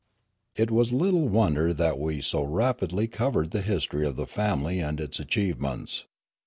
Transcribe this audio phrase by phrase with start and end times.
[0.55, 4.99] It was little wonder that we so rapidly covered the history of the family and
[4.99, 6.05] its achievements.